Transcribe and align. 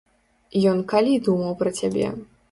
Ён 0.71 0.79
калі 0.93 1.13
думаў 1.27 1.53
пра 1.59 1.73
цябе? 1.81 2.07